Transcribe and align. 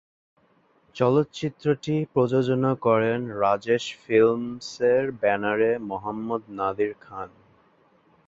চলচ্চিত্রটি 0.95 1.95
প্রযোজনা 2.13 2.71
করেন 2.85 3.19
রাজেশ 3.41 3.83
ফিল্মসের 4.01 5.03
ব্যানারে 5.21 5.71
মোহাম্মদ 5.89 6.43
নাদির 6.57 6.93
খান। 7.01 7.29